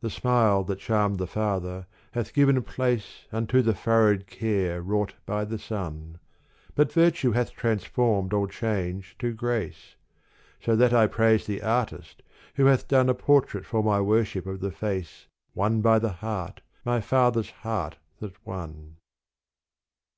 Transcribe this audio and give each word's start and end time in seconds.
The 0.00 0.08
smile 0.08 0.64
that 0.64 0.78
charmed 0.78 1.18
the 1.18 1.26
father 1.26 1.86
hath 2.12 2.32
given 2.32 2.62
place 2.62 3.26
Unto 3.30 3.60
the 3.60 3.74
furrowed 3.74 4.26
care 4.26 4.80
wrought, 4.80 5.12
by 5.26 5.44
the 5.44 5.58
son: 5.58 6.18
But 6.74 6.90
virtue 6.90 7.32
hath 7.32 7.52
transformed 7.52 8.32
all 8.32 8.46
change 8.46 9.16
to 9.18 9.34
grace. 9.34 9.96
So 10.60 10.76
that 10.76 10.94
I 10.94 11.06
praise 11.08 11.44
the 11.46 11.60
artist 11.60 12.22
who 12.54 12.64
hath 12.64 12.88
done 12.88 13.10
A 13.10 13.14
portrait 13.14 13.66
for 13.66 13.82
my 13.84 14.00
worship 14.00 14.46
of 14.46 14.60
the 14.60 14.72
face 14.72 15.26
Won 15.54 15.82
by 15.82 15.98
the 15.98 16.12
heart 16.24 16.62
my 16.82 17.02
father's 17.02 17.50
heart 17.60 17.98
that 18.20 18.42
won. 18.46 18.96